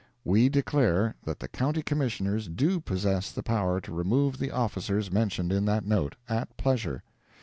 [0.25, 5.53] We declare that the County Commissioners do possess the power to remove the officers mentioned
[5.53, 7.03] in that note, at pleasure.